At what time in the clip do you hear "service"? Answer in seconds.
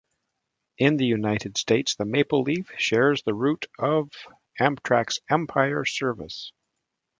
5.85-6.53